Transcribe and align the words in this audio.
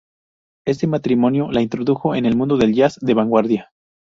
Este 0.65 0.87
matrimonio 0.87 1.51
la 1.51 1.61
introdujo 1.61 2.15
en 2.15 2.25
el 2.25 2.35
mundo 2.35 2.57
del 2.57 2.73
jazz 2.73 2.97
de 3.01 3.13
vanguardia. 3.13 3.69